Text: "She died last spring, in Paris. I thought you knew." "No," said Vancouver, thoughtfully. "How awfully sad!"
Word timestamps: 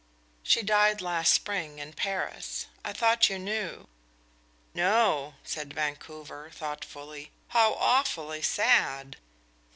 "She 0.41 0.63
died 0.63 0.99
last 0.99 1.31
spring, 1.31 1.77
in 1.77 1.93
Paris. 1.93 2.65
I 2.83 2.91
thought 2.91 3.29
you 3.29 3.37
knew." 3.37 3.87
"No," 4.73 5.35
said 5.43 5.75
Vancouver, 5.75 6.49
thoughtfully. 6.49 7.29
"How 7.49 7.75
awfully 7.75 8.41
sad!" 8.41 9.17